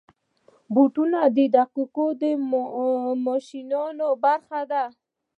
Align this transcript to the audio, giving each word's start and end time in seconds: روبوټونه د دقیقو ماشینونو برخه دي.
روبوټونه 0.75 1.19
د 1.37 1.37
دقیقو 1.55 2.05
ماشینونو 3.25 4.07
برخه 4.23 4.59
دي. 4.71 4.83